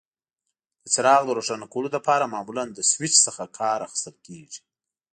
[0.83, 4.61] د څراغ د روښانه کولو لپاره معمولا له سویچ څخه کار اخیستل کېږي.